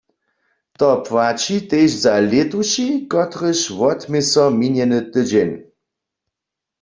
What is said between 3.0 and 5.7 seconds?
kotryž wotmě so minjeny tydźeń.